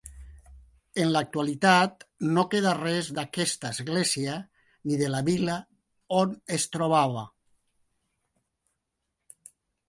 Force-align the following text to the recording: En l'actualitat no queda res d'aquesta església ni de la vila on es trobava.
En 1.01 1.09
l'actualitat 1.15 2.05
no 2.37 2.43
queda 2.53 2.71
res 2.77 3.09
d'aquesta 3.17 3.71
església 3.77 4.39
ni 4.93 4.97
de 5.03 5.11
la 5.17 5.21
vila 5.29 5.59
on 6.21 6.33
es 6.59 6.67
trobava. 6.77 7.27